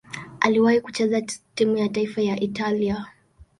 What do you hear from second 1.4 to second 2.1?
timu ya